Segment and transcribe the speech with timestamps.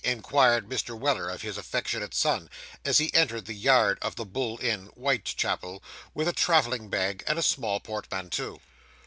[0.03, 0.97] inquired Mr.
[0.97, 2.49] Weller of his affectionate son,
[2.83, 5.83] as he entered the yard of the Bull Inn, Whitechapel,
[6.15, 8.59] with a travelling bag and a small portmanteau.